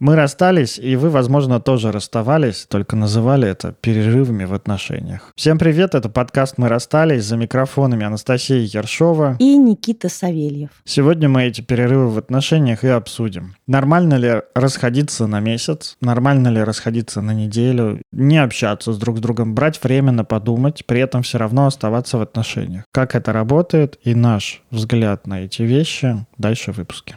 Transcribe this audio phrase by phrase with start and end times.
[0.00, 5.32] Мы расстались, и вы, возможно, тоже расставались, только называли это перерывами в отношениях.
[5.34, 10.70] Всем привет, это подкаст «Мы расстались» за микрофонами Анастасия Ершова и Никита Савельев.
[10.84, 13.56] Сегодня мы эти перерывы в отношениях и обсудим.
[13.66, 15.96] Нормально ли расходиться на месяц?
[16.00, 18.00] Нормально ли расходиться на неделю?
[18.12, 22.18] Не общаться с друг с другом, брать время на подумать, при этом все равно оставаться
[22.18, 22.84] в отношениях.
[22.92, 27.16] Как это работает и наш взгляд на эти вещи дальше в выпуске.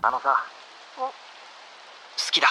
[2.17, 2.47] 好きだ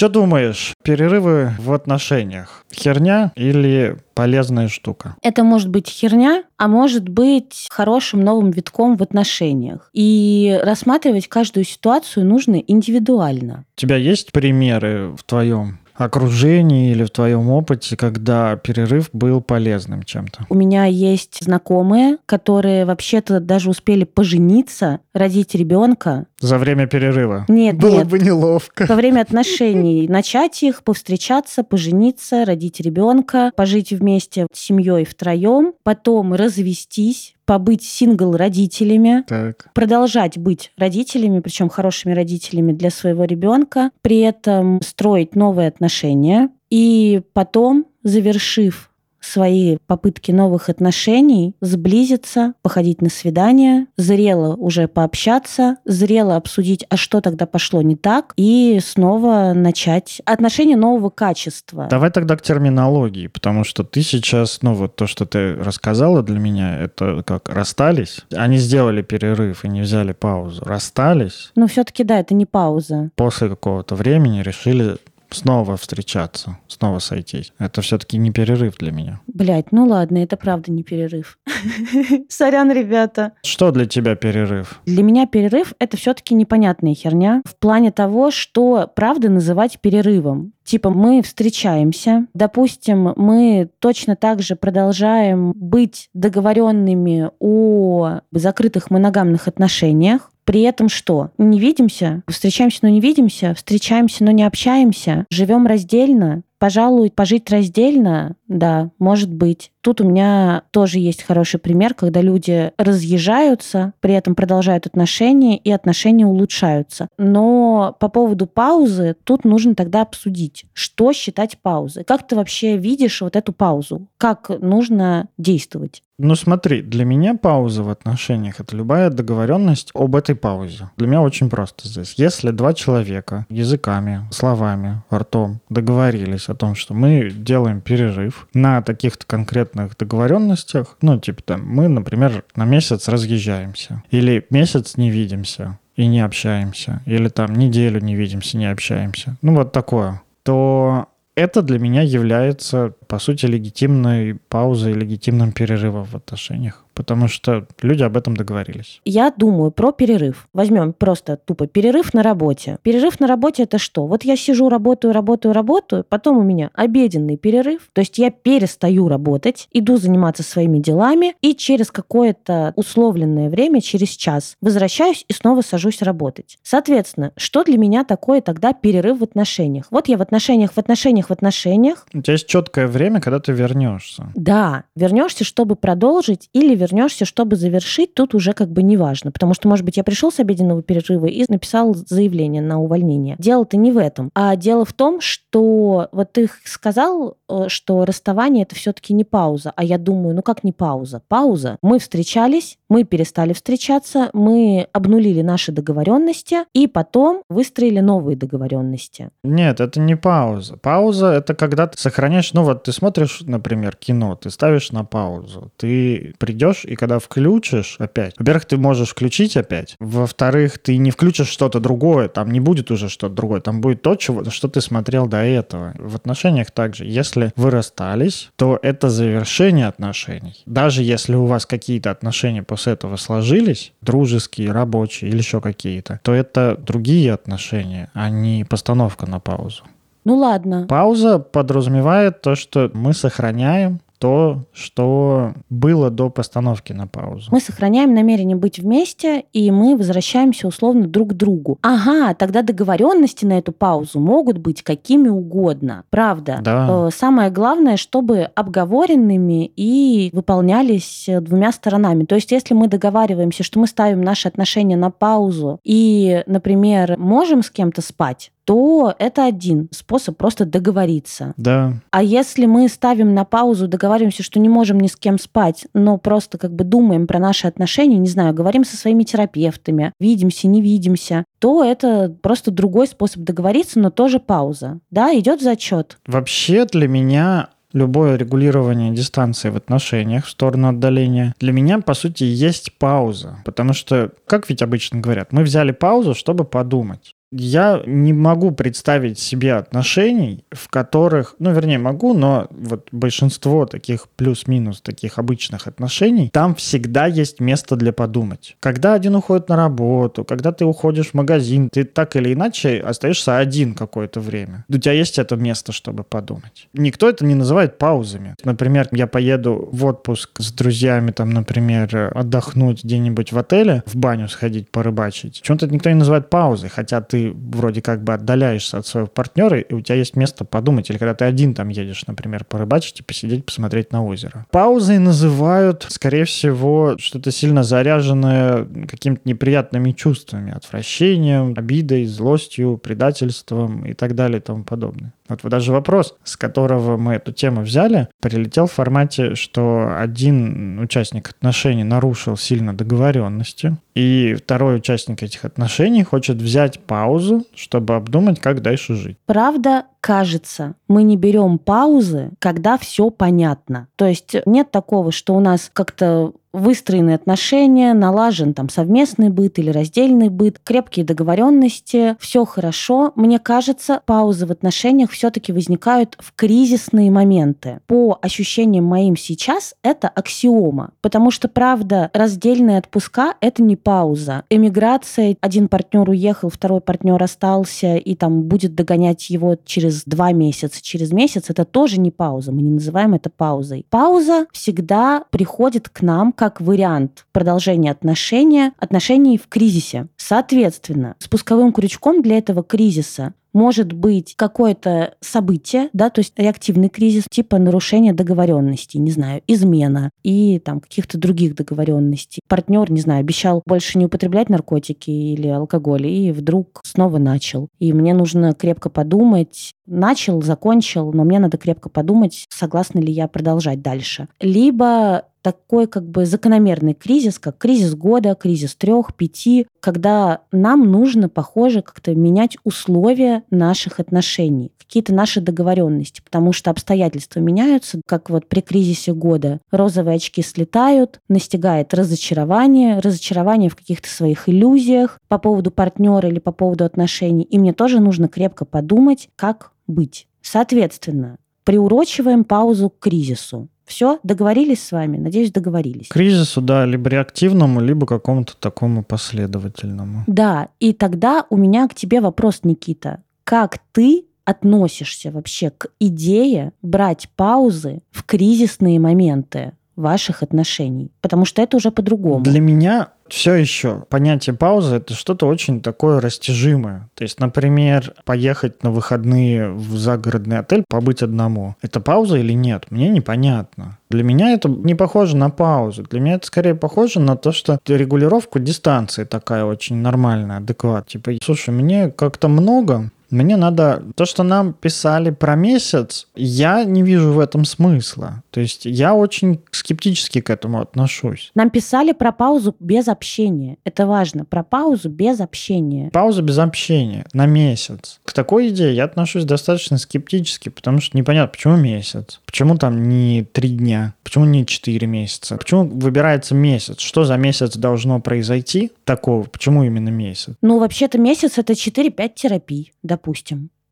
[0.00, 5.14] что думаешь, перерывы в отношениях херня или полезная штука?
[5.20, 9.90] Это может быть херня, а может быть хорошим новым витком в отношениях.
[9.92, 13.66] И рассматривать каждую ситуацию нужно индивидуально.
[13.76, 20.02] У тебя есть примеры в твоем окружении или в твоем опыте, когда перерыв был полезным
[20.02, 20.46] чем-то?
[20.48, 26.26] У меня есть знакомые, которые вообще-то даже успели пожениться, родить ребенка.
[26.40, 27.44] За время перерыва?
[27.48, 28.08] Нет, Было нет.
[28.08, 28.86] бы неловко.
[28.88, 36.32] Во время отношений начать их, повстречаться, пожениться, родить ребенка, пожить вместе с семьей втроем, потом
[36.32, 39.70] развестись, побыть сингл-родителями, так.
[39.74, 47.22] продолжать быть родителями, причем хорошими родителями для своего ребенка, при этом строить новые отношения, и
[47.32, 48.89] потом, завершив
[49.20, 57.20] свои попытки новых отношений, сблизиться, походить на свидание, зрело уже пообщаться, зрело обсудить, а что
[57.20, 61.86] тогда пошло не так, и снова начать отношения нового качества.
[61.90, 66.38] Давай тогда к терминологии, потому что ты сейчас, ну вот то, что ты рассказала для
[66.38, 71.52] меня, это как расстались, они сделали перерыв и не взяли паузу, расстались.
[71.56, 73.10] Ну все-таки да, это не пауза.
[73.16, 74.96] После какого-то времени решили
[75.30, 77.52] снова встречаться, снова сойтись.
[77.58, 79.20] Это все-таки не перерыв для меня.
[79.26, 81.38] Блять, ну ладно, это правда не перерыв.
[82.28, 83.32] Сорян, ребята.
[83.42, 84.80] Что для тебя перерыв?
[84.86, 90.52] Для меня перерыв это все-таки непонятная херня в плане того, что правда называть перерывом.
[90.70, 100.30] Типа мы встречаемся, допустим, мы точно так же продолжаем быть договоренными о закрытых моногамных отношениях,
[100.44, 101.30] при этом что?
[101.38, 108.36] Не видимся, встречаемся, но не видимся, встречаемся, но не общаемся, живем раздельно, Пожалуй, пожить раздельно,
[108.46, 109.72] да, может быть.
[109.80, 115.72] Тут у меня тоже есть хороший пример, когда люди разъезжаются, при этом продолжают отношения, и
[115.72, 117.08] отношения улучшаются.
[117.16, 122.04] Но по поводу паузы тут нужно тогда обсудить, что считать паузой.
[122.04, 124.08] Как ты вообще видишь вот эту паузу?
[124.18, 126.02] Как нужно действовать?
[126.22, 130.90] Ну смотри, для меня пауза в отношениях— это любая договоренность об этой паузе.
[130.98, 132.14] Для меня очень просто здесь.
[132.18, 139.24] Если два человека языками, словами, ртом договорились о том, что мы делаем перерыв на таких-то
[139.26, 140.98] конкретных договоренностях.
[141.00, 144.02] Ну, типа там, мы, например, на месяц разъезжаемся.
[144.10, 147.00] Или месяц не видимся и не общаемся.
[147.06, 149.36] Или там неделю не видимся, не общаемся.
[149.40, 150.20] Ну, вот такое.
[150.42, 151.09] То
[151.40, 158.02] это для меня является, по сути, легитимной паузой, легитимным перерывом в отношениях потому что люди
[158.02, 159.00] об этом договорились.
[159.06, 160.48] Я думаю про перерыв.
[160.52, 162.76] Возьмем просто тупо перерыв на работе.
[162.82, 164.06] Перерыв на работе это что?
[164.06, 169.08] Вот я сижу, работаю, работаю, работаю, потом у меня обеденный перерыв, то есть я перестаю
[169.08, 175.62] работать, иду заниматься своими делами, и через какое-то условленное время, через час, возвращаюсь и снова
[175.62, 176.58] сажусь работать.
[176.62, 179.86] Соответственно, что для меня такое тогда перерыв в отношениях?
[179.90, 182.06] Вот я в отношениях, в отношениях, в отношениях.
[182.12, 184.30] У тебя есть четкое время, когда ты вернешься.
[184.34, 189.30] Да, вернешься, чтобы продолжить или вернешься вернешься, чтобы завершить, тут уже как бы не важно.
[189.30, 193.36] Потому что, может быть, я пришел с обеденного перерыва и написал заявление на увольнение.
[193.38, 194.30] Дело-то не в этом.
[194.34, 199.72] А дело в том, что вот ты сказал, э, что расставание это все-таки не пауза.
[199.76, 201.22] А я думаю, ну как не пауза?
[201.28, 201.78] Пауза.
[201.82, 209.30] Мы встречались, мы перестали встречаться, мы обнулили наши договоренности и потом выстроили новые договоренности.
[209.44, 210.76] Нет, это не пауза.
[210.76, 215.70] Пауза это когда ты сохраняешь, ну вот ты смотришь, например, кино, ты ставишь на паузу,
[215.76, 221.48] ты придешь и когда включишь опять, во-первых, ты можешь включить опять, во-вторых, ты не включишь
[221.48, 225.26] что-то другое, там не будет уже что-то другое, там будет то, чего, что ты смотрел
[225.26, 225.94] до этого.
[225.98, 230.62] В отношениях также, если вы расстались, то это завершение отношений.
[230.66, 236.32] Даже если у вас какие-то отношения после этого сложились, дружеские, рабочие или еще какие-то, то
[236.32, 239.84] это другие отношения, а не постановка на паузу.
[240.24, 240.86] Ну ладно.
[240.88, 247.48] Пауза подразумевает то, что мы сохраняем то, что было до постановки на паузу.
[247.50, 251.78] Мы сохраняем намерение быть вместе, и мы возвращаемся условно друг к другу.
[251.80, 256.04] Ага, тогда договоренности на эту паузу могут быть какими угодно.
[256.10, 256.60] Правда.
[256.62, 257.06] Да.
[257.06, 262.24] Э, Самое главное, чтобы обговоренными и выполнялись э, двумя сторонами.
[262.26, 267.62] То есть, если мы договариваемся, что мы ставим наши отношения на паузу и, например, можем
[267.62, 271.54] с кем-то спать, то это один способ просто договориться.
[271.56, 271.94] Да.
[272.10, 276.18] А если мы ставим на паузу, договариваемся, что не можем ни с кем спать, но
[276.18, 280.82] просто как бы думаем про наши отношения, не знаю, говорим со своими терапевтами, видимся, не
[280.82, 285.00] видимся, то это просто другой способ договориться, но тоже пауза.
[285.10, 286.18] Да, идет зачет.
[286.26, 292.44] Вообще для меня любое регулирование дистанции в отношениях в сторону отдаления, для меня, по сути,
[292.44, 293.58] есть пауза.
[293.64, 297.34] Потому что, как ведь обычно говорят, мы взяли паузу, чтобы подумать.
[297.52, 304.28] Я не могу представить себе отношений, в которых, ну, вернее, могу, но вот большинство таких
[304.36, 308.76] плюс-минус таких обычных отношений, там всегда есть место для подумать.
[308.78, 313.58] Когда один уходит на работу, когда ты уходишь в магазин, ты так или иначе остаешься
[313.58, 314.84] один какое-то время.
[314.88, 316.88] У тебя есть это место, чтобы подумать.
[316.92, 318.54] Никто это не называет паузами.
[318.62, 324.48] Например, я поеду в отпуск с друзьями, там, например, отдохнуть где-нибудь в отеле, в баню
[324.48, 325.60] сходить, порыбачить.
[325.60, 329.78] Почему-то это никто не называет паузой, хотя ты вроде как бы отдаляешься от своего партнера,
[329.78, 331.10] и у тебя есть место подумать.
[331.10, 334.66] Или когда ты один там едешь, например, порыбачить и посидеть, посмотреть на озеро.
[334.70, 344.12] Паузой называют, скорее всего, что-то сильно заряженное какими-то неприятными чувствами, отвращением, обидой, злостью, предательством и
[344.12, 345.32] так далее и тому подобное.
[345.50, 351.50] Вот даже вопрос, с которого мы эту тему взяли, прилетел в формате, что один участник
[351.50, 358.82] отношений нарушил сильно договоренности, и второй участник этих отношений хочет взять паузу, чтобы обдумать, как
[358.82, 359.38] дальше жить.
[359.46, 364.08] Правда, кажется, мы не берем паузы, когда все понятно.
[364.16, 369.90] То есть нет такого, что у нас как-то выстроены отношения, налажен там совместный быт или
[369.90, 373.32] раздельный быт, крепкие договоренности, все хорошо.
[373.34, 378.00] Мне кажется, паузы в отношениях все-таки возникают в кризисные моменты.
[378.06, 384.64] По ощущениям моим сейчас это аксиома, потому что, правда, раздельные отпуска— это не пауза.
[384.70, 391.02] Эмиграция, один партнер уехал, второй партнер остался, и там будет догонять его через два месяца,
[391.02, 394.06] через месяц, это тоже не пауза, мы не называем это паузой.
[394.10, 400.28] Пауза всегда приходит к нам как вариант продолжения отношения, отношений в кризисе.
[400.36, 407.44] Соответственно, спусковым крючком для этого кризиса может быть какое-то событие, да, то есть реактивный кризис
[407.50, 412.60] типа нарушения договоренности, не знаю, измена и там каких-то других договоренностей.
[412.68, 417.88] Партнер, не знаю, обещал больше не употреблять наркотики или алкоголь, и вдруг снова начал.
[417.98, 423.48] И мне нужно крепко подумать, начал, закончил, но мне надо крепко подумать, согласна ли я
[423.48, 424.48] продолжать дальше.
[424.60, 431.48] Либо такой как бы закономерный кризис, как кризис года, кризис трех, пяти, когда нам нужно,
[431.48, 438.66] похоже, как-то менять условия наших отношений, какие-то наши договоренности, потому что обстоятельства меняются, как вот
[438.66, 439.80] при кризисе года.
[439.90, 446.72] Розовые очки слетают, настигает разочарование, разочарование в каких-то своих иллюзиях по поводу партнера или по
[446.72, 450.46] поводу отношений, и мне тоже нужно крепко подумать, как быть.
[450.62, 453.88] Соответственно, приурочиваем паузу к кризису.
[454.04, 455.36] Все, договорились с вами?
[455.36, 456.28] Надеюсь, договорились.
[456.28, 460.42] К кризису, да, либо реактивному, либо какому-то такому последовательному.
[460.48, 463.42] Да, и тогда у меня к тебе вопрос, Никита.
[463.62, 471.30] Как ты относишься вообще к идее брать паузы в кризисные моменты ваших отношений?
[471.40, 472.64] Потому что это уже по-другому.
[472.64, 477.28] Для меня все еще понятие паузы это что-то очень такое растяжимое.
[477.34, 481.96] То есть, например, поехать на выходные в загородный отель, побыть одному.
[482.00, 483.06] Это пауза или нет?
[483.10, 484.18] Мне непонятно.
[484.30, 486.22] Для меня это не похоже на паузу.
[486.22, 491.20] Для меня это скорее похоже на то, что регулировка дистанции такая очень нормальная, адекватная.
[491.30, 494.22] Типа, слушай, мне как-то много, мне надо...
[494.34, 498.62] То, что нам писали про месяц, я не вижу в этом смысла.
[498.70, 501.70] То есть я очень скептически к этому отношусь.
[501.74, 503.96] Нам писали про паузу без общения.
[504.04, 504.64] Это важно.
[504.64, 506.30] Про паузу без общения.
[506.30, 508.40] Пауза без общения на месяц.
[508.44, 512.60] К такой идее я отношусь достаточно скептически, потому что непонятно, почему месяц?
[512.66, 514.34] Почему там не три дня?
[514.42, 515.76] Почему не четыре месяца?
[515.76, 517.20] Почему выбирается месяц?
[517.20, 519.64] Что за месяц должно произойти такого?
[519.64, 520.74] Почему именно месяц?
[520.82, 523.39] Ну, вообще-то месяц— это 4-5 терапий, допустим.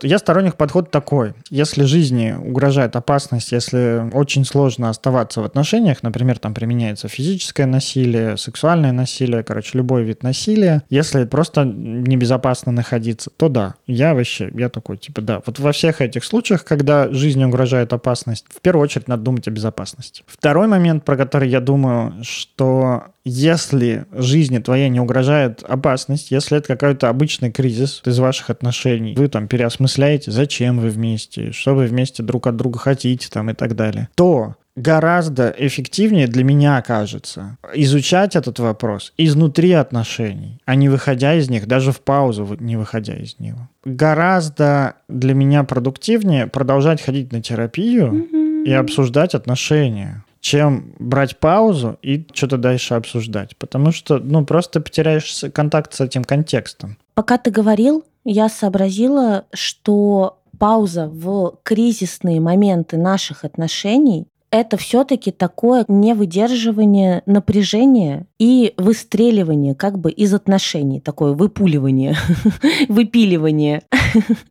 [0.01, 1.35] Я сторонник подход такой.
[1.51, 8.37] Если жизни угрожает опасность, если очень сложно оставаться в отношениях, например, там применяется физическое насилие,
[8.37, 14.69] сексуальное насилие, короче, любой вид насилия, если просто небезопасно находиться, то да, я вообще, я
[14.69, 15.43] такой, типа, да.
[15.45, 19.51] Вот во всех этих случаях, когда жизни угрожает опасность, в первую очередь надо думать о
[19.51, 20.23] безопасности.
[20.29, 26.69] Второй момент, про который я думаю, что если жизни твоей не угрожает опасность, если это
[26.69, 32.23] какой-то обычный кризис из ваших отношений, вы там переосмысляете, зачем вы вместе, что вы вместе
[32.23, 38.37] друг от друга хотите там и так далее, то гораздо эффективнее для меня кажется изучать
[38.37, 43.39] этот вопрос изнутри отношений, а не выходя из них, даже в паузу не выходя из
[43.39, 43.69] него.
[43.85, 48.65] Гораздо для меня продуктивнее продолжать ходить на терапию mm-hmm.
[48.65, 53.57] и обсуждать отношения чем брать паузу и что-то дальше обсуждать.
[53.57, 56.97] Потому что, ну, просто потеряешь контакт с этим контекстом.
[57.15, 65.85] Пока ты говорил, я сообразила, что пауза в кризисные моменты наших отношений это все-таки такое
[65.89, 72.17] невыдерживание напряжения и выстреливание как бы из отношений, такое выпуливание,
[72.89, 73.83] выпиливание.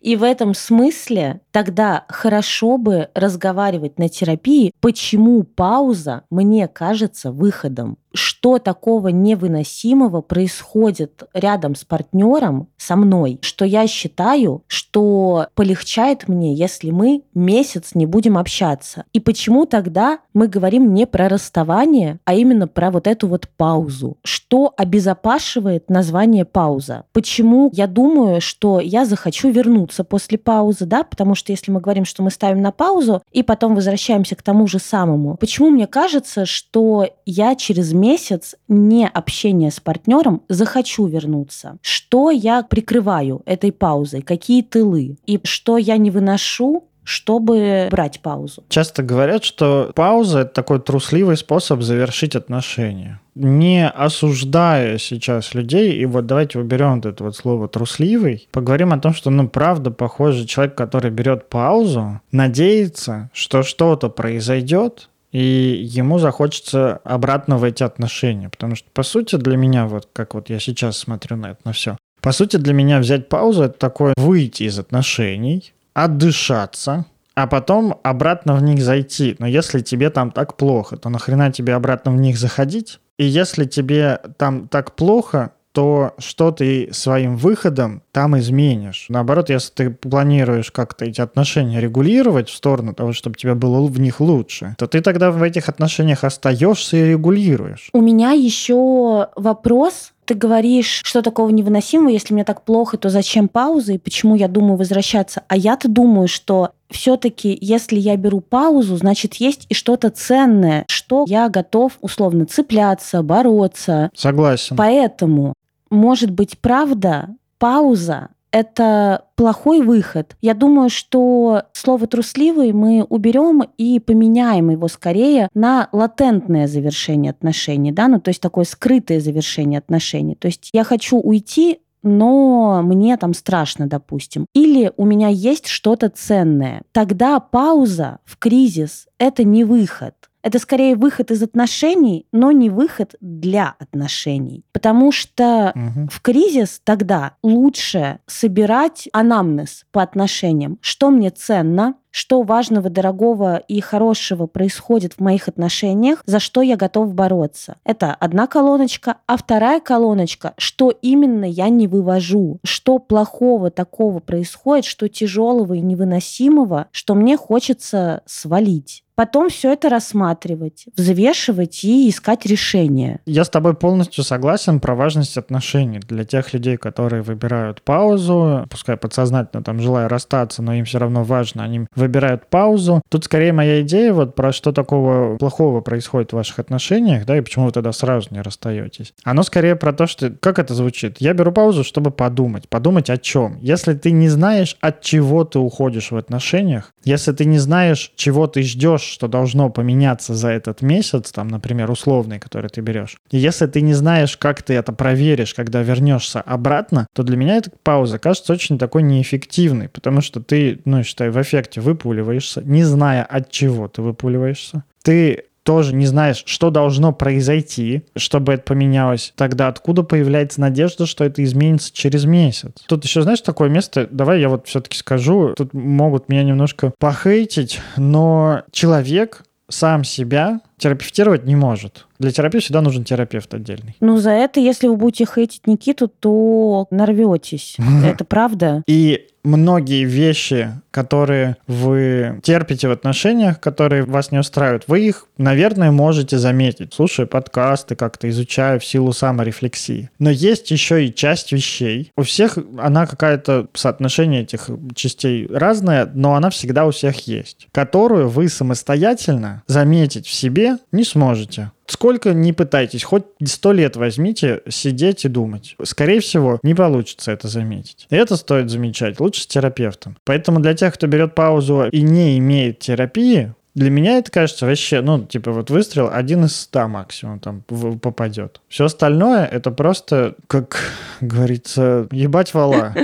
[0.02, 7.98] И в этом смысле тогда хорошо бы разговаривать на терапии, почему пауза мне кажется выходом
[8.18, 16.54] что такого невыносимого происходит рядом с партнером, со мной, что я считаю, что полегчает мне,
[16.54, 19.06] если мы месяц не будем общаться.
[19.14, 23.77] И почему тогда мы говорим не про расставание, а именно про вот эту вот паузу?
[24.24, 27.04] Что обезопашивает название пауза?
[27.14, 31.04] Почему я думаю, что я захочу вернуться после паузы, да?
[31.04, 34.68] Потому что если мы говорим, что мы ставим на паузу и потом возвращаемся к тому
[34.68, 41.78] же самому, почему мне кажется, что я через месяц не общения с партнером захочу вернуться.
[41.82, 44.22] Что я прикрываю этой паузой?
[44.22, 45.18] Какие тылы?
[45.26, 48.66] И что я не выношу, чтобы брать паузу.
[48.68, 53.22] Часто говорят, что пауза– это такой трусливый способ завершить отношения.
[53.34, 59.00] Не осуждая сейчас людей, и вот давайте уберем вот это вот слово «трусливый», поговорим о
[59.00, 66.20] том, что, ну, правда, похоже, человек, который берет паузу, надеется, что что-то произойдет, и ему
[66.20, 68.50] захочется обратно в эти отношения.
[68.50, 71.72] Потому что, по сути, для меня, вот как вот я сейчас смотрю на это, на
[71.72, 78.00] все, по сути, для меня взять паузу— это такое выйти из отношений, отдышаться, а потом
[78.04, 79.36] обратно в них зайти.
[79.40, 83.00] Но если тебе там так плохо, то нахрена тебе обратно в них заходить?
[83.18, 89.08] И если тебе там так плохо, то что ты своим выходом там изменишь.
[89.10, 94.00] Наоборот, если ты планируешь как-то эти отношения регулировать в сторону того, чтобы тебе было в
[94.00, 97.90] них лучше, то ты тогда в этих отношениях остаешься и регулируешь.
[97.94, 103.48] У меня еще вопрос ты говоришь, что такого невыносимого, если мне так плохо, то зачем
[103.48, 105.44] пауза и почему я думаю возвращаться?
[105.48, 111.26] А я-то думаю, что все-таки, если я беру паузу, значит, есть и что-то ценное, что
[111.28, 114.12] я готов условно цепляться, бороться.
[114.14, 114.76] Согласен.
[114.76, 115.54] Поэтому
[115.90, 117.30] может быть, правда,
[117.60, 120.36] пауза это плохой выход.
[120.42, 127.92] Я думаю, что слово трусливый мы уберем и поменяем его скорее на латентное завершение отношений,
[127.92, 130.34] да, ну то есть такое скрытое завершение отношений.
[130.34, 134.48] То есть я хочу уйти, но мне там страшно, допустим.
[134.56, 136.82] Или у меня есть что-то ценное.
[136.92, 140.16] Тогда пауза в кризис— это не выход.
[140.44, 144.64] Это скорее выход из отношений, но не выход для отношений.
[144.72, 146.08] Потому что угу.
[146.10, 150.78] в кризис тогда лучше собирать анамнез по отношениям.
[150.82, 156.76] Что мне ценно, что важного, дорогого и хорошего происходит в моих отношениях, за что я
[156.76, 157.76] готов бороться.
[157.84, 164.86] Это одна колоночка, а вторая колоночка, что именно я не вывожу, что плохого такого происходит,
[164.86, 172.46] что тяжелого и невыносимого, что мне хочется свалить потом все это рассматривать, взвешивать и искать
[172.46, 173.20] решение.
[173.26, 176.00] Я с тобой полностью согласен про важность отношений.
[176.00, 181.24] Для тех людей, которые выбирают паузу, пускай подсознательно там желая расстаться, но им все равно
[181.24, 183.02] важно, они выбирают паузу.
[183.10, 187.42] Тут скорее моя идея вот про что такого плохого происходит в ваших отношениях, да, и
[187.42, 189.14] почему вы тогда сразу не расстаетесь.
[189.24, 191.18] Оно скорее про то, что, как это звучит?
[191.20, 192.70] Я беру паузу, чтобы подумать.
[192.70, 193.58] Подумать о чем?
[193.62, 198.48] Если ты не знаешь, от чего ты уходишь в отношениях, если ты не знаешь, чего
[198.48, 203.66] ты ждешь что должно поменяться за этот месяц, там, например, условный, который ты берешь, если
[203.66, 208.20] ты не знаешь, как ты это проверишь, когда вернешься обратно, то для меня эта пауза
[208.20, 213.50] кажется очень такой неэффективной, потому что ты, ну, считай, в эффекте выпуливаешься, не зная, от
[213.50, 214.84] чего ты выпуливаешься.
[215.04, 221.26] Ты тоже не знаешь, что должно произойти, чтобы это поменялось, тогда откуда появляется надежда, что
[221.26, 222.72] это изменится через месяц?
[222.88, 227.82] Тут еще, знаешь, такое место, давай я вот все-таки скажу, тут могут меня немножко похейтить,
[227.98, 232.06] но человек сам себя терапевтировать не может.
[232.20, 233.96] Для терапии всегда нужен терапевт отдельный.
[234.00, 237.78] Ну, за это, если вы будете хейтить Никиту, то нарветесь.
[238.04, 238.84] Это правда.
[238.88, 245.92] И многие вещи, которые вы терпите в отношениях, которые вас не устраивают, вы их, наверное,
[245.92, 250.10] можете заметить, слушая подкасты, как-то изучая в силу саморефлексии.
[250.20, 252.12] Но есть еще и часть вещей.
[252.18, 258.28] У всех она какая-то соотношение этих частей разное, но она всегда у всех есть, которую
[258.30, 261.72] вы самостоятельно заметить в себе не сможете.
[261.86, 265.76] Сколько не пытайтесь, хоть сто лет возьмите, сидеть и думать.
[265.84, 268.08] Скорее всего, не получится это заметить.
[268.10, 269.20] Это стоит замечать.
[269.20, 270.18] Лучше с терапевтом.
[270.26, 275.02] Поэтому для тех, кто берет паузу и не имеет терапии, для меня это кажется вообще,
[275.02, 278.60] ну, типа вот выстрел один из ста максимум там попадет.
[278.68, 280.80] Все остальное это просто, как
[281.22, 282.96] говорится, ебать вала.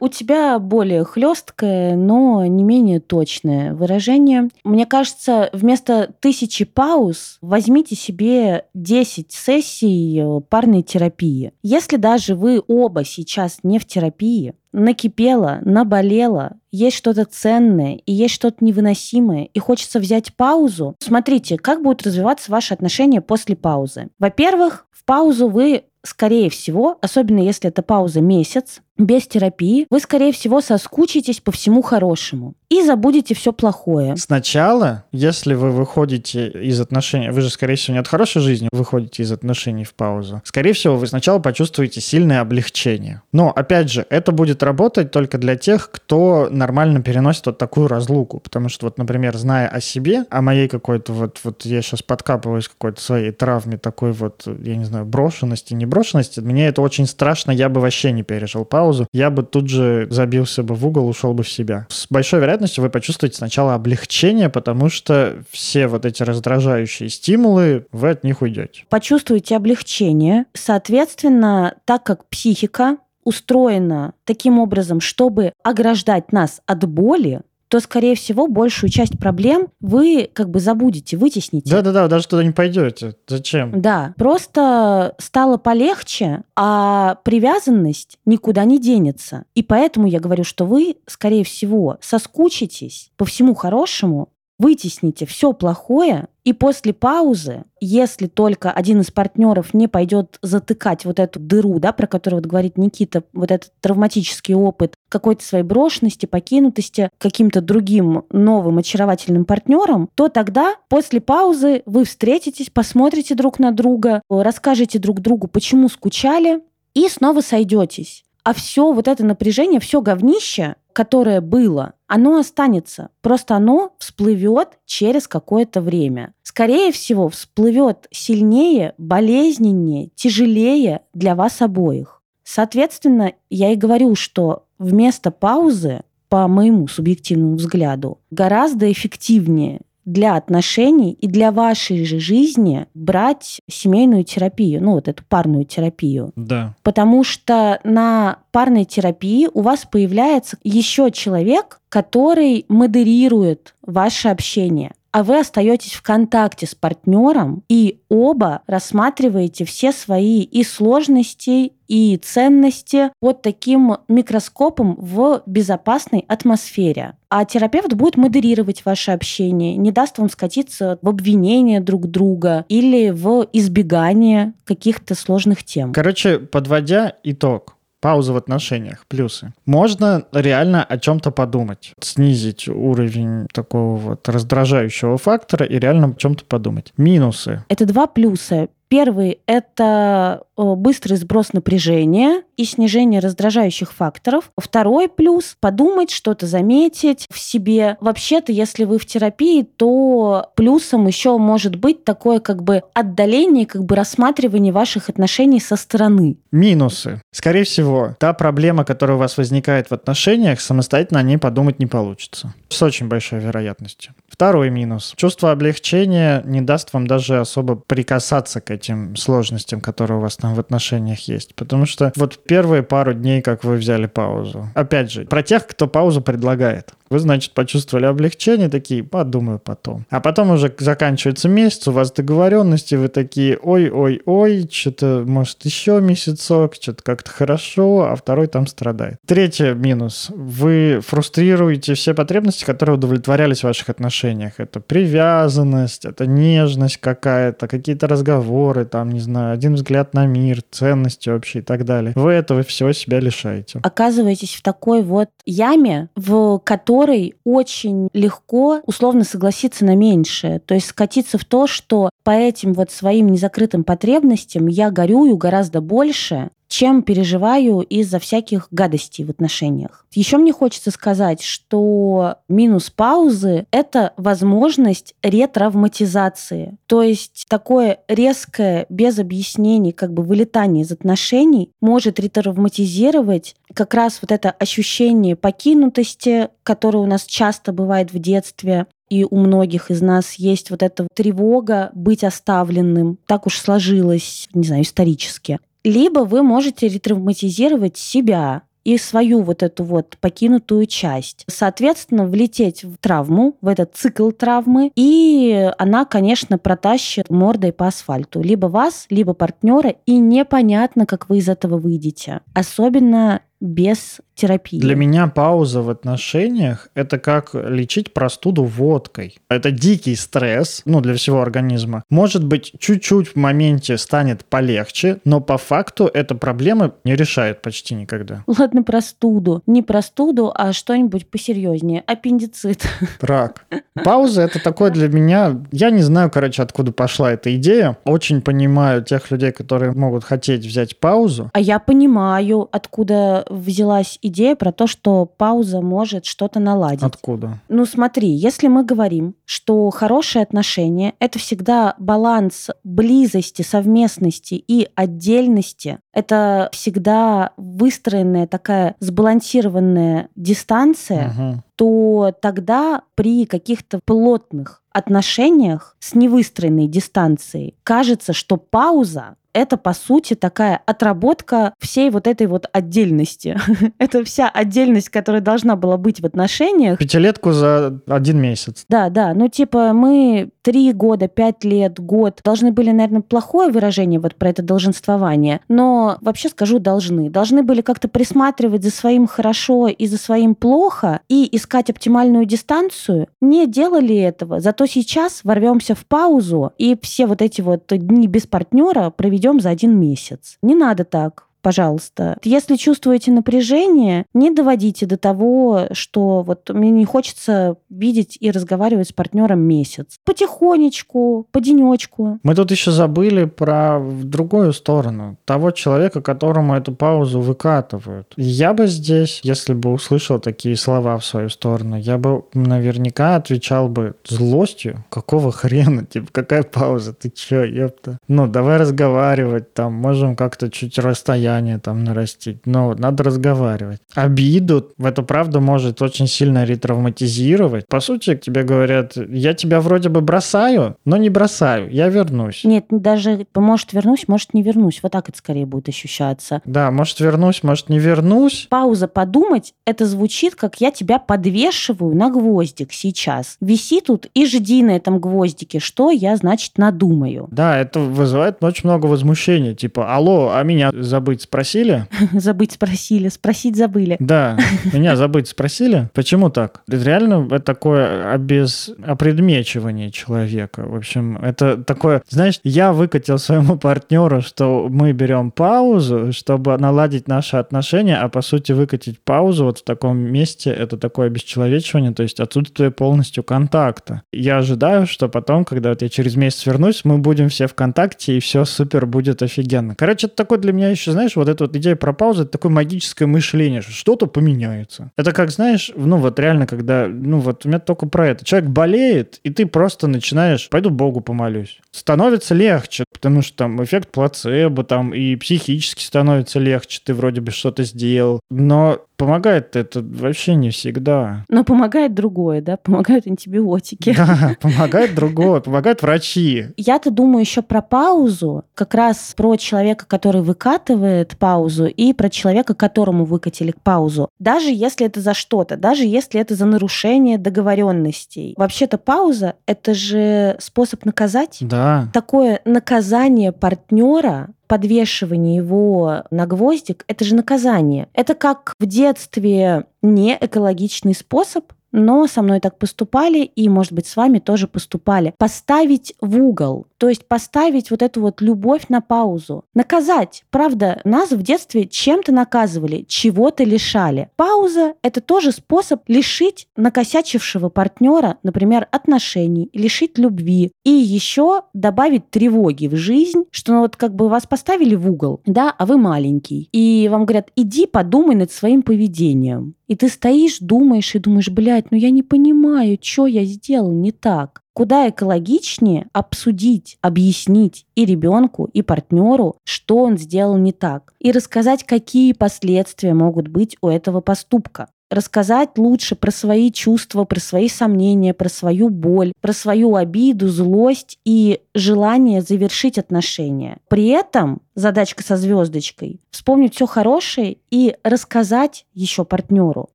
[0.00, 4.48] У тебя более хлесткое, но не менее точное выражение.
[4.64, 11.52] Мне кажется, вместо тысячи пауз возьмите себе 10 сессий парной терапии.
[11.62, 18.34] Если даже вы оба сейчас не в терапии, накипело, наболело, есть что-то ценное и есть
[18.34, 24.08] что-то невыносимое, и хочется взять паузу, смотрите, как будут развиваться ваши отношения после паузы.
[24.18, 30.32] Во-первых, в паузу вы скорее всего, особенно если это пауза месяц, без терапии, вы, скорее
[30.32, 34.16] всего, соскучитесь по всему хорошему и забудете все плохое.
[34.16, 39.22] Сначала, если вы выходите из отношений, вы же, скорее всего, не от хорошей жизни выходите
[39.22, 43.22] из отношений в паузу, скорее всего, вы сначала почувствуете сильное облегчение.
[43.32, 48.40] Но, опять же, это будет работать только для тех, кто нормально переносит вот такую разлуку.
[48.40, 52.68] Потому что, вот, например, зная о себе, о моей какой-то вот, вот я сейчас подкапываюсь
[52.68, 57.50] какой-то своей травме такой вот, я не знаю, брошенности, не брошенности, мне это очень страшно,
[57.50, 61.08] я бы вообще не пережил паузу паузу, я бы тут же забился бы в угол,
[61.08, 61.86] ушел бы в себя.
[61.88, 68.10] С большой вероятностью вы почувствуете сначала облегчение, потому что все вот эти раздражающие стимулы, вы
[68.10, 68.84] от них уйдете.
[68.90, 70.44] Почувствуете облегчение.
[70.52, 77.40] Соответственно, так как психика устроена таким образом, чтобы ограждать нас от боли,
[77.74, 81.68] то, скорее всего, большую часть проблем вы как бы забудете, вытесните.
[81.68, 83.16] Да-да-да, даже туда не пойдете.
[83.26, 83.80] Зачем?
[83.80, 89.46] Да, просто стало полегче, а привязанность никуда не денется.
[89.56, 96.28] И поэтому я говорю, что вы, скорее всего, соскучитесь по всему хорошему, вытесните все плохое,
[96.44, 101.92] и после паузы, если только один из партнеров не пойдет затыкать вот эту дыру, да,
[101.92, 108.24] про которую вот говорит Никита, вот этот травматический опыт какой-то своей брошенности, покинутости каким-то другим
[108.30, 115.20] новым очаровательным партнером, то тогда после паузы вы встретитесь, посмотрите друг на друга, расскажете друг
[115.20, 116.62] другу, почему скучали,
[116.92, 118.24] и снова сойдетесь.
[118.44, 123.10] А все вот это напряжение, все говнище, которое было, оно останется.
[123.20, 126.34] Просто оно всплывет через какое-то время.
[126.42, 132.22] Скорее всего, всплывет сильнее, болезненнее, тяжелее для вас обоих.
[132.44, 141.12] Соответственно, я и говорю, что вместо паузы, по моему субъективному взгляду, гораздо эффективнее для отношений
[141.12, 146.32] и для вашей же жизни брать семейную терапию, ну вот эту парную терапию.
[146.36, 146.74] Да.
[146.82, 155.22] Потому что на парной терапии у вас появляется еще человек, который модерирует ваше общение а
[155.22, 163.12] вы остаетесь в контакте с партнером и оба рассматриваете все свои и сложности, и ценности
[163.20, 167.16] под таким микроскопом в безопасной атмосфере.
[167.28, 173.10] А терапевт будет модерировать ваше общение, не даст вам скатиться в обвинение друг друга или
[173.10, 175.92] в избегание каких-то сложных тем.
[175.92, 179.54] Короче, подводя итог, пауза в отношениях, плюсы.
[179.64, 186.44] Можно реально о чем-то подумать, снизить уровень такого вот раздражающего фактора и реально о чем-то
[186.44, 186.92] подумать.
[186.98, 187.64] Минусы.
[187.70, 188.68] Это два плюса.
[188.88, 194.50] Первый– это быстрый сброс напряжения и снижение раздражающих факторов.
[194.56, 197.96] Второй плюс– подумать, что-то заметить в себе.
[198.00, 203.84] Вообще-то, если вы в терапии, то плюсом еще может быть такое как бы отдаление, как
[203.84, 206.36] бы рассматривание ваших отношений со стороны.
[206.52, 207.20] Минусы.
[207.32, 211.86] Скорее всего, та проблема, которая у вас возникает в отношениях, самостоятельно о ней подумать не
[211.86, 212.54] получится.
[212.68, 214.14] С очень большой вероятностью.
[214.28, 215.14] Второй минус.
[215.16, 220.54] Чувство облегчения не даст вам даже особо прикасаться к этим сложностям, которые у вас там
[220.54, 221.54] в отношениях есть.
[221.54, 224.68] Потому что вот первые пару дней, как вы взяли паузу.
[224.74, 226.92] Опять же, про тех, кто паузу предлагает.
[227.10, 230.04] Вы, значит, почувствовали облегчение, такие, подумаю потом.
[230.10, 236.74] А потом уже заканчивается месяц, у вас договоренности, вы такие, ой-ой-ой, что-то, может, еще месяцок,
[236.74, 239.18] что-то как-то хорошо, а второй там страдает.
[239.26, 240.30] Третий минус.
[240.34, 244.54] Вы фрустрируете все потребности, которые удовлетворялись в ваших отношениях.
[244.58, 251.28] Это привязанность, это нежность какая-то, какие-то разговоры, там, не знаю, один взгляд на мир, ценности
[251.28, 252.12] вообще и так далее.
[252.16, 253.80] Вы этого всего себя лишаете.
[253.82, 260.58] Оказываетесь в такой вот яме, в которой очень легко условно согласиться на меньшее.
[260.58, 265.80] То есть скатиться в то, что по этим вот своим незакрытым потребностям я горюю гораздо
[265.80, 270.04] больше, чем переживаю из-за всяких гадостей в отношениях.
[270.12, 276.76] Еще мне хочется сказать, что минус паузы– это возможность ретравматизации.
[276.86, 284.18] То есть такое резкое, без объяснений, как бы вылетание из отношений может ретравматизировать как раз
[284.20, 290.02] вот это ощущение покинутости, которое у нас часто бывает в детстве, и у многих из
[290.02, 293.16] нас есть вот эта тревога быть оставленным.
[293.26, 299.82] Так уж сложилось, не знаю, исторически либо вы можете ретравматизировать себя и свою вот эту
[299.82, 301.44] вот покинутую часть.
[301.48, 308.42] Соответственно, влететь в травму, в этот цикл травмы, и она, конечно, протащит мордой по асфальту.
[308.42, 312.40] Либо вас, либо партнера, и непонятно, как вы из этого выйдете.
[312.52, 314.78] Особенно без терапии.
[314.78, 319.38] Для меня пауза в отношениях– это как лечить простуду водкой.
[319.48, 322.02] Это дикий стресс, ну, для всего организма.
[322.10, 327.94] Может быть, чуть-чуть в моменте станет полегче, но по факту эта проблема не решает почти
[327.94, 328.44] никогда.
[328.46, 329.62] Ладно, простуду.
[329.66, 332.02] Не простуду, а что-нибудь посерьезнее.
[332.06, 332.86] Аппендицит.
[333.20, 333.66] Рак.
[334.04, 335.62] Пауза– это такое для меня...
[335.72, 337.96] Я не знаю, короче, откуда пошла эта идея.
[338.04, 341.50] Очень понимаю тех людей, которые могут хотеть взять паузу.
[341.54, 347.02] А я понимаю, откуда взялась идея про то, что пауза может что-то наладить.
[347.02, 347.60] Откуда?
[347.68, 355.98] Ну смотри, если мы говорим, что хорошие отношения— это всегда баланс близости, совместности и отдельности,
[356.12, 361.62] это всегда выстроенная такая сбалансированная дистанция, угу.
[361.76, 370.34] то тогда при каких-то плотных отношениях с невыстроенной дистанцией кажется, что пауза это, по сути,
[370.34, 373.58] такая отработка всей вот этой вот отдельности.
[373.98, 376.98] это вся отдельность, которая должна была быть в отношениях.
[376.98, 378.84] Пятилетку за один месяц.
[378.88, 379.32] Да, да.
[379.32, 384.48] Ну, типа, мы три года, пять лет, год должны были, наверное, плохое выражение вот про
[384.48, 387.28] это долженствование, но вообще скажу должны.
[387.28, 393.28] Должны были как-то присматривать за своим хорошо и за своим плохо и искать оптимальную дистанцию.
[393.42, 394.60] Не делали этого.
[394.60, 399.68] Зато сейчас ворвемся в паузу и все вот эти вот дни без партнера проведем за
[399.68, 400.56] один месяц.
[400.62, 402.36] Не надо так пожалуйста.
[402.44, 409.08] Если чувствуете напряжение, не доводите до того, что вот мне не хочется видеть и разговаривать
[409.08, 410.18] с партнером месяц.
[410.24, 412.38] Потихонечку, по денечку.
[412.42, 415.38] Мы тут еще забыли про другую сторону.
[415.46, 418.34] Того человека, которому эту паузу выкатывают.
[418.36, 423.88] Я бы здесь, если бы услышал такие слова в свою сторону, я бы наверняка отвечал
[423.88, 425.02] бы злостью.
[425.08, 426.04] Какого хрена?
[426.04, 427.14] Типа, какая пауза?
[427.14, 428.18] Ты че, ёпта?
[428.28, 432.66] Ну, давай разговаривать, там, можем как-то чуть расстояние желание там нарастить.
[432.66, 434.00] Но надо разговаривать.
[434.14, 437.86] Обиду, это правда может очень сильно ретравматизировать.
[437.88, 442.64] По сути, тебе говорят, я тебя вроде бы бросаю, но не бросаю, я вернусь.
[442.64, 445.00] Нет, даже может вернусь, может не вернусь.
[445.02, 446.60] Вот так это скорее будет ощущаться.
[446.64, 448.66] Да, может вернусь, может не вернусь.
[448.68, 453.56] Пауза подумать, это звучит, как я тебя подвешиваю на гвоздик сейчас.
[453.60, 457.48] Виси тут и жди на этом гвоздике, что я, значит, надумаю.
[457.50, 459.74] Да, это вызывает очень много возмущения.
[459.74, 462.06] Типа, алло, а меня забыть спросили?
[462.32, 464.16] Забыть спросили, спросить забыли.
[464.18, 464.58] Да,
[464.92, 466.08] меня забыть спросили.
[466.12, 466.82] Почему так?
[466.88, 468.90] Это реально это такое обез...
[469.04, 470.84] опредмечивание человека.
[470.86, 472.22] В общем, это такое...
[472.28, 478.42] Знаешь, я выкатил своему партнеру, что мы берем паузу, чтобы наладить наши отношения, а по
[478.42, 484.22] сути выкатить паузу вот в таком месте, это такое обесчеловечивание, то есть отсутствие полностью контакта.
[484.32, 488.36] Я ожидаю, что потом, когда вот я через месяц вернусь, мы будем все в контакте,
[488.36, 489.94] и все супер будет офигенно.
[489.96, 492.52] Короче, это такой для меня еще, знаешь, знаешь, вот эта вот идея про паузу, это
[492.52, 495.10] такое магическое мышление, что что-то поменяется.
[495.16, 498.44] Это как, знаешь, ну вот реально, когда, ну вот у меня только про это.
[498.44, 501.78] Человек болеет, и ты просто начинаешь, пойду Богу помолюсь.
[501.90, 507.50] Становится легче, потому что там эффект плацебо, там и психически становится легче, ты вроде бы
[507.50, 508.40] что-то сделал.
[508.50, 511.44] Но помогает это вообще не всегда.
[511.48, 512.76] Но помогает другое, да?
[512.76, 514.14] Помогают антибиотики.
[514.14, 516.66] Да, помогает другое, помогают врачи.
[516.76, 522.74] Я-то думаю еще про паузу, как раз про человека, который выкатывает паузу, и про человека,
[522.74, 524.28] которому выкатили паузу.
[524.38, 528.54] Даже если это за что-то, даже если это за нарушение договоренностей.
[528.56, 531.58] Вообще-то пауза— это же способ наказать.
[531.60, 532.08] Да.
[532.12, 538.08] Такое наказание партнера подвешивание его на гвоздик, это же наказание.
[538.12, 544.06] Это как в детстве не экологичный способ, но со мной так поступали, и, может быть,
[544.06, 545.32] с вами тоже поступали.
[545.38, 549.64] Поставить в угол, то есть поставить вот эту вот любовь на паузу.
[549.74, 550.44] Наказать.
[550.50, 554.28] Правда, нас в детстве чем-то наказывали, чего-то лишали.
[554.34, 560.72] Пауза— это тоже способ лишить накосячившего партнера, например, отношений, лишить любви.
[560.82, 565.40] И еще добавить тревоги в жизнь, что ну, вот как бы вас поставили в угол,
[565.46, 566.68] да, а вы маленький.
[566.72, 569.76] И вам говорят, иди подумай над своим поведением.
[569.86, 574.12] И ты стоишь, думаешь и думаешь, блядь, ну я не понимаю, что я сделал не
[574.12, 574.62] так.
[574.74, 581.84] Куда экологичнее обсудить, объяснить и ребенку, и партнеру, что он сделал не так, и рассказать,
[581.84, 588.34] какие последствия могут быть у этого поступка рассказать лучше про свои чувства, про свои сомнения,
[588.34, 593.78] про свою боль, про свою обиду, злость и желание завершить отношения.
[593.88, 599.88] При этом задачка со звездочкой вспомнить все хорошее и рассказать еще партнеру,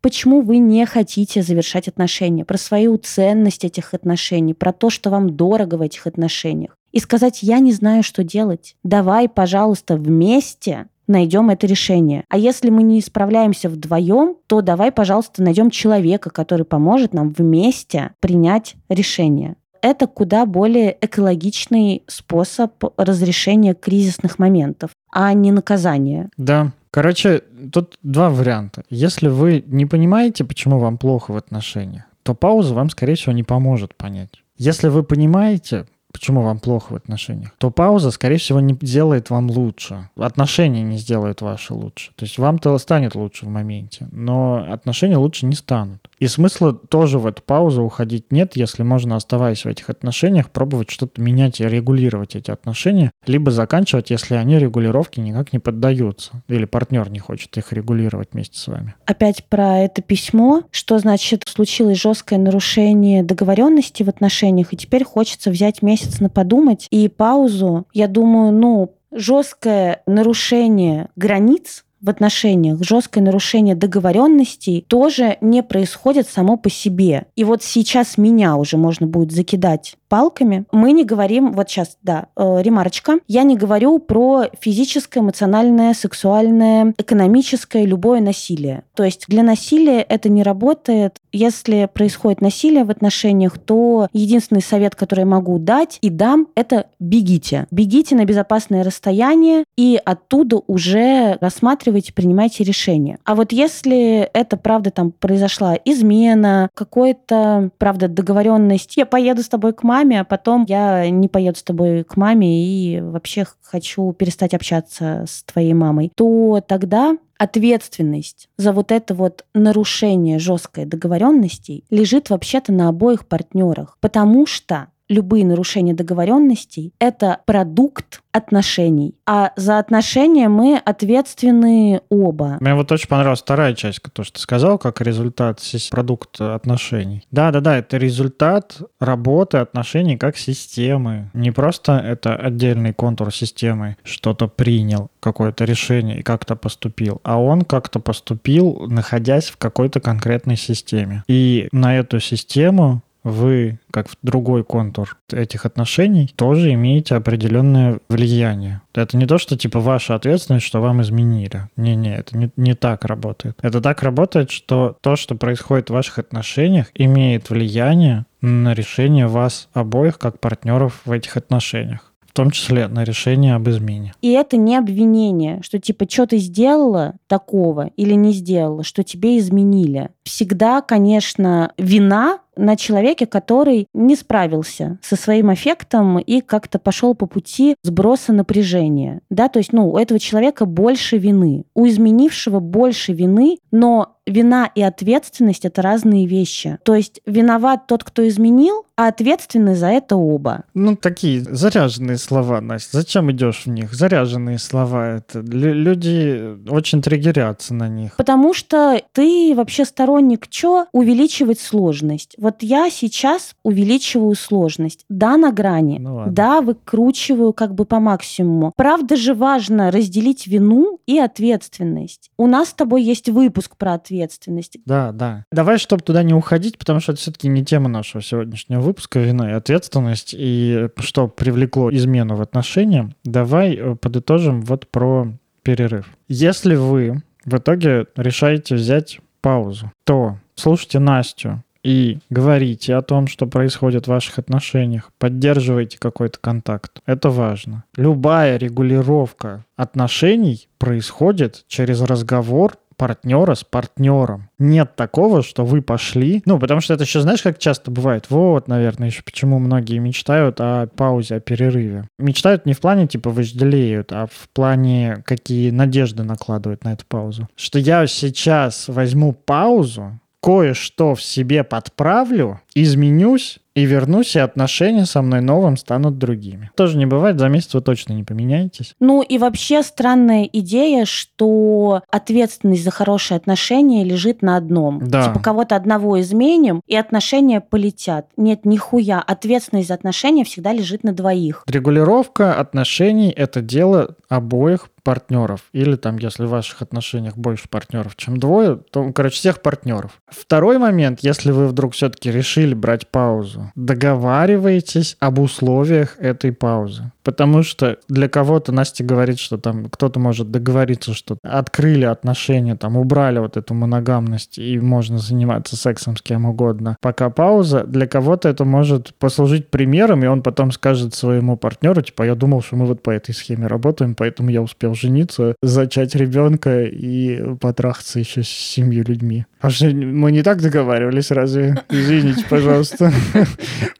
[0.00, 5.36] почему вы не хотите завершать отношения, про свою ценность этих отношений, про то, что вам
[5.36, 6.76] дорого в этих отношениях.
[6.92, 8.76] И сказать, я не знаю, что делать.
[8.82, 12.24] Давай, пожалуйста, вместе найдем это решение.
[12.28, 18.12] А если мы не справляемся вдвоем, то давай, пожалуйста, найдем человека, который поможет нам вместе
[18.20, 19.56] принять решение.
[19.82, 26.30] Это куда более экологичный способ разрешения кризисных моментов, а не наказания.
[26.36, 27.42] Да, Короче,
[27.72, 28.82] тут два варианта.
[28.90, 33.44] Если вы не понимаете, почему вам плохо в отношениях, то пауза вам, скорее всего, не
[33.44, 34.42] поможет понять.
[34.56, 39.50] Если вы понимаете, почему вам плохо в отношениях, то пауза, скорее всего, не сделает вам
[39.50, 40.08] лучше.
[40.16, 42.10] Отношения не сделают ваши лучше.
[42.16, 46.08] То есть вам-то станет лучше в моменте, но отношения лучше не станут.
[46.18, 50.90] И смысла тоже в эту паузу уходить нет, если можно, оставаясь в этих отношениях, пробовать
[50.90, 56.66] что-то менять и регулировать эти отношения, либо заканчивать, если они регулировке никак не поддаются, или
[56.66, 58.94] партнер не хочет их регулировать вместе с вами.
[59.06, 65.50] Опять про это письмо, что значит случилось жесткое нарушение договоренности в отношениях, и теперь хочется
[65.50, 67.86] взять месяц на подумать и паузу.
[67.92, 76.56] Я думаю, ну, жесткое нарушение границ в отношениях, жесткое нарушение договоренностей тоже не происходит само
[76.56, 77.26] по себе.
[77.36, 80.66] И вот сейчас меня уже можно будет закидать палками.
[80.72, 86.92] Мы не говорим, вот сейчас, да, э, ремарочка, я не говорю про физическое, эмоциональное, сексуальное,
[86.98, 88.82] экономическое, любое насилие.
[88.94, 91.16] То есть для насилия это не работает.
[91.32, 96.86] Если происходит насилие в отношениях, то единственный совет, который я могу дать и дам, это
[96.98, 97.68] бегите.
[97.70, 103.18] Бегите на безопасное расстояние и оттуда уже рассматривайте, принимайте решение.
[103.24, 109.72] А вот если это, правда, там произошла измена, какой-то, правда, договоренность, я поеду с тобой
[109.72, 114.12] к маме, маме, а потом я не поеду с тобой к маме и вообще хочу
[114.12, 121.84] перестать общаться с твоей мамой, то тогда ответственность за вот это вот нарушение жесткой договоренностей
[121.90, 129.16] лежит вообще-то на обоих партнерах, потому что любые нарушения договоренностей— это продукт отношений.
[129.26, 132.58] А за отношения мы ответственны оба.
[132.60, 137.26] Мне вот очень понравилась вторая часть, то, что ты сказал, как результат, продукт отношений.
[137.32, 141.30] Да-да-да, это результат работы отношений как системы.
[141.34, 147.62] Не просто это отдельный контур системы, что-то принял, какое-то решение и как-то поступил, а он
[147.62, 151.24] как-то поступил, находясь в какой-то конкретной системе.
[151.26, 158.82] И на эту систему вы, как в другой контур этих отношений, тоже имеете определенное влияние.
[158.94, 161.68] Это не то, что типа ваша ответственность, что вам изменили.
[161.76, 163.58] Не-не, это не, не так работает.
[163.62, 169.68] Это так работает, что то, что происходит в ваших отношениях, имеет влияние на решение вас
[169.72, 174.14] обоих как партнеров в этих отношениях в том числе на решение об измене.
[174.22, 179.36] И это не обвинение, что типа, что ты сделала такого или не сделала, что тебе
[179.36, 180.10] изменили.
[180.22, 187.26] Всегда, конечно, вина на человеке, который не справился со своим эффектом и как-то пошел по
[187.26, 189.20] пути сброса напряжения.
[189.30, 191.64] Да, то есть, ну, у этого человека больше вины.
[191.74, 196.78] У изменившего больше вины, но вина и ответственность это разные вещи.
[196.84, 200.64] То есть виноват тот, кто изменил, а ответственны за это оба.
[200.74, 202.98] Ну, такие заряженные слова, Настя.
[202.98, 203.94] Зачем идешь в них?
[203.94, 205.16] Заряженные слова.
[205.16, 208.16] Это люди очень триггерятся на них.
[208.16, 210.86] Потому что ты вообще сторонник чё?
[210.92, 212.34] Увеличивать сложность.
[212.38, 215.04] Вот я сейчас увеличиваю сложность.
[215.08, 215.98] Да, на грани.
[215.98, 218.72] Ну, да, выкручиваю как бы по максимуму.
[218.76, 222.30] Правда же важно разделить вину и ответственность.
[222.36, 224.78] У нас с тобой есть выпуск про ответственность.
[224.84, 225.44] Да, да.
[225.52, 229.50] Давай, чтобы туда не уходить, потому что это все-таки не тема нашего сегодняшнего выпуска вина
[229.50, 235.28] и ответственность, и что привлекло измену в отношениях, давай э, подытожим вот про
[235.62, 236.10] перерыв.
[236.28, 243.46] Если вы в итоге решаете взять паузу, то слушайте Настю и говорите о том, что
[243.46, 247.00] происходит в ваших отношениях, поддерживайте какой-то контакт.
[247.06, 247.84] Это важно.
[247.96, 254.50] Любая регулировка отношений происходит через разговор партнера с партнером.
[254.58, 256.42] Нет такого, что вы пошли.
[256.44, 258.26] Ну, потому что это еще, знаешь, как часто бывает.
[258.28, 262.04] Вот, наверное, еще почему многие мечтают о паузе, о перерыве.
[262.18, 267.48] Мечтают не в плане, типа, вожделеют, а в плане, какие надежды накладывают на эту паузу.
[267.56, 275.22] Что я сейчас возьму паузу, кое-что в себе подправлю, изменюсь и вернусь, и отношения со
[275.22, 276.70] мной новым станут другими.
[276.74, 278.94] Тоже не бывает, за месяц вы точно не поменяетесь.
[279.00, 285.06] Ну и вообще странная идея, что ответственность за хорошие отношения лежит на одном.
[285.06, 285.28] Да.
[285.28, 288.26] Типа кого-то одного изменим, и отношения полетят.
[288.36, 289.20] Нет, нихуя.
[289.20, 291.64] Ответственность за отношения всегда лежит на двоих.
[291.68, 295.62] Регулировка отношений— это дело обоих партнеров.
[295.72, 300.20] Или там, если в ваших отношениях больше партнеров, чем двое, то, короче, всех партнеров.
[300.28, 307.12] Второй момент, если вы вдруг все-таки решили брать паузу, договаривайтесь об условиях этой паузы.
[307.22, 312.96] Потому что для кого-то Настя говорит, что там кто-то может договориться, что открыли отношения, там
[312.96, 316.96] убрали вот эту моногамность и можно заниматься сексом с кем угодно.
[317.00, 322.24] Пока пауза, для кого-то это может послужить примером, и он потом скажет своему партнеру, типа,
[322.24, 326.84] я думал, что мы вот по этой схеме работаем, поэтому я успел жениться, зачать ребенка
[326.84, 329.46] и потрахаться еще с семью людьми.
[329.60, 331.82] А что, мы не так договаривались, разве?
[331.90, 333.12] Извините, пожалуйста.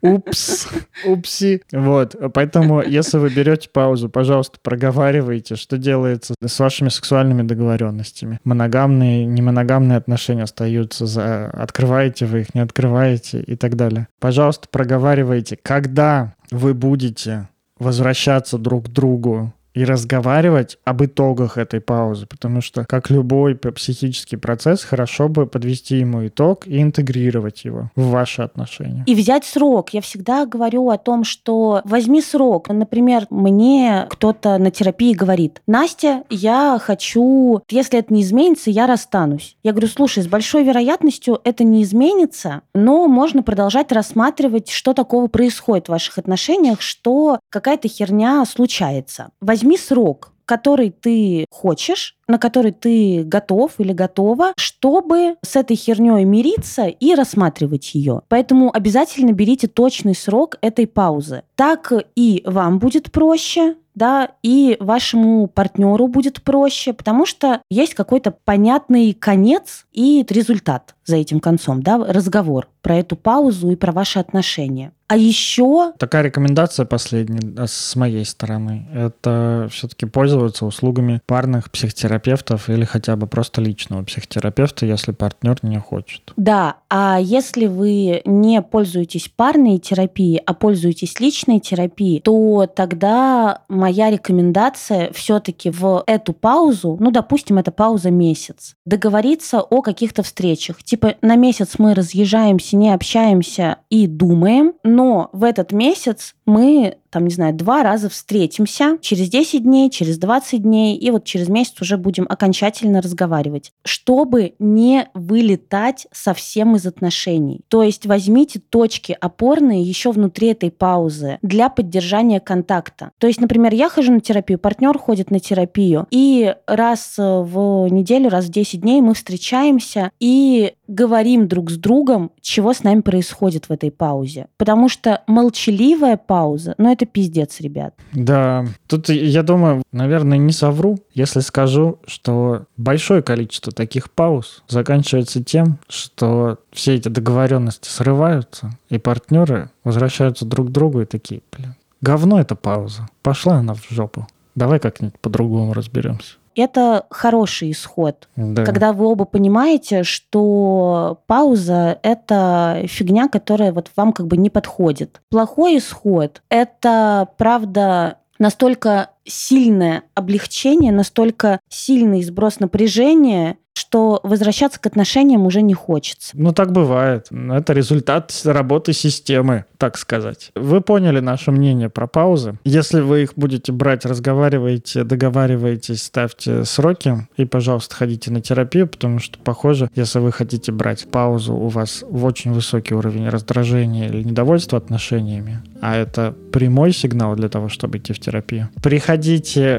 [0.00, 0.68] Упс.
[1.06, 1.62] Упси.
[1.72, 2.16] Вот.
[2.32, 8.40] Поэтому, если вы берете паузу, пожалуйста, проговаривайте, что делается с вашими сексуальными договоренностями.
[8.44, 11.46] Моногамные, немоногамные отношения остаются за...
[11.46, 14.08] Открываете вы их, не открываете и так далее.
[14.18, 17.48] Пожалуйста, проговаривайте, когда вы будете
[17.78, 24.36] возвращаться друг к другу и разговаривать об итогах этой паузы, потому что, как любой психический
[24.36, 29.04] процесс, хорошо бы подвести ему итог и интегрировать его в ваши отношения.
[29.06, 29.90] И взять срок.
[29.90, 32.68] Я всегда говорю о том, что возьми срок.
[32.68, 39.56] Например, мне кто-то на терапии говорит, Настя, я хочу, если это не изменится, я расстанусь.
[39.62, 45.28] Я говорю, слушай, с большой вероятностью это не изменится, но можно продолжать рассматривать, что такого
[45.28, 52.72] происходит в ваших отношениях, что какая-то херня случается возьми срок, который ты хочешь, на который
[52.72, 58.22] ты готов или готова, чтобы с этой херней мириться и рассматривать ее.
[58.28, 61.44] Поэтому обязательно берите точный срок этой паузы.
[61.54, 68.32] Так и вам будет проще, да, и вашему партнеру будет проще, потому что есть какой-то
[68.44, 74.18] понятный конец и результат за этим концом, да, разговор про эту паузу и про ваши
[74.18, 74.92] отношения.
[75.10, 75.92] А еще...
[75.98, 78.86] Такая рекомендация последняя э, с моей стороны.
[78.94, 85.80] Это все-таки пользоваться услугами парных психотерапевтов или хотя бы просто личного психотерапевта, если партнер не
[85.80, 86.32] хочет.
[86.36, 94.12] Да, а если вы не пользуетесь парной терапией, а пользуетесь личной терапией, то тогда моя
[94.12, 100.84] рекомендация все-таки в эту паузу, ну, допустим, это пауза месяц, договориться о каких-то встречах.
[100.84, 107.24] Типа на месяц мы разъезжаемся, не общаемся и думаем, но в этот месяц мы там,
[107.24, 111.80] не знаю, два раза встретимся через 10 дней, через 20 дней, и вот через месяц
[111.80, 117.60] уже будем окончательно разговаривать, чтобы не вылетать совсем из отношений.
[117.68, 123.10] То есть возьмите точки опорные еще внутри этой паузы для поддержания контакта.
[123.18, 128.30] То есть, например, я хожу на терапию, партнер ходит на терапию, и раз в неделю,
[128.30, 133.68] раз в 10 дней мы встречаемся и говорим друг с другом, чего с нами происходит
[133.68, 134.46] в этой паузе.
[134.56, 137.94] Потому что молчаливая пауза, ну это это пиздец, ребят.
[138.12, 145.42] Да, тут я думаю, наверное, не совру, если скажу, что большое количество таких пауз заканчивается
[145.42, 151.74] тем, что все эти договоренности срываются, и партнеры возвращаются друг к другу и такие, блин,
[152.02, 154.26] говно это пауза, пошла она в жопу.
[154.54, 156.34] Давай как-нибудь по-другому разберемся.
[156.56, 158.64] Это хороший исход, Да.
[158.64, 165.20] когда вы оба понимаете, что пауза– это фигня, которая вот вам как бы не подходит.
[165.30, 175.46] Плохой исход– это, правда, настолько сильное облегчение, настолько сильный сброс напряжения, что возвращаться к отношениям
[175.46, 176.30] уже не хочется.
[176.34, 177.28] Ну, так бывает.
[177.30, 180.50] Это результат работы системы, так сказать.
[180.54, 182.58] Вы поняли наше мнение про паузы.
[182.64, 189.18] Если вы их будете брать, разговариваете, договариваетесь, ставьте сроки и, пожалуйста, ходите на терапию, потому
[189.18, 194.22] что, похоже, если вы хотите брать паузу, у вас в очень высокий уровень раздражения или
[194.22, 198.68] недовольства отношениями, а это прямой сигнал для того, чтобы идти в терапию.
[198.82, 199.19] Приходите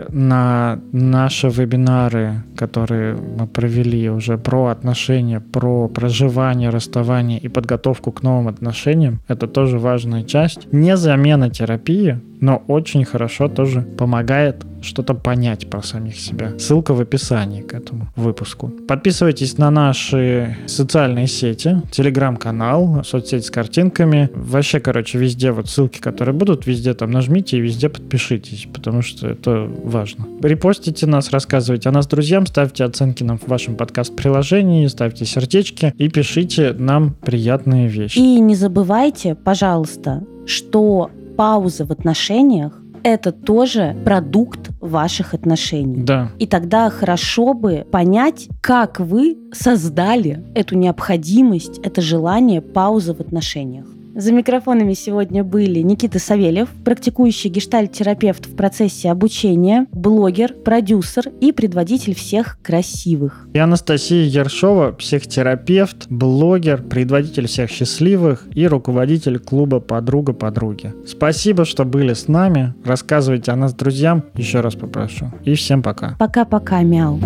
[0.10, 8.24] на наши вебинары, которые мы провели уже про отношения, про проживание, расставание и подготовку к
[8.24, 9.20] новым отношениям.
[9.28, 10.72] Это тоже важная часть.
[10.72, 16.58] Не замена терапии, но очень хорошо тоже помогает что-то понять про самих себя.
[16.58, 18.70] Ссылка в описании к этому выпуску.
[18.88, 24.30] Подписывайтесь на наши социальные сети, телеграм-канал, соцсети с картинками.
[24.34, 29.28] Вообще, короче, везде вот ссылки, которые будут, везде там нажмите и везде подпишитесь, потому что
[29.28, 30.28] это важно.
[30.42, 36.10] Репостите нас, рассказывайте о нас друзьям, ставьте оценки нам в вашем подкаст-приложении, ставьте сердечки и
[36.10, 38.18] пишите нам приятные вещи.
[38.18, 46.04] И не забывайте, пожалуйста, что пауза в отношениях это тоже продукт ваших отношений.
[46.04, 46.32] Да.
[46.40, 53.86] И тогда хорошо бы понять, как вы создали эту необходимость, это желание паузы в отношениях.
[54.14, 62.14] За микрофонами сегодня были Никита Савельев, практикующий гештальт-терапевт в процессе обучения, блогер, продюсер и предводитель
[62.14, 63.48] всех красивых.
[63.54, 70.94] И Анастасия Ершова, психотерапевт, блогер, предводитель всех счастливых и руководитель клуба «Подруга подруги».
[71.08, 72.74] Спасибо, что были с нами.
[72.84, 75.32] Рассказывайте о нас друзьям, еще раз попрошу.
[75.46, 76.16] И всем пока.
[76.20, 77.20] Пока-пока, мяу.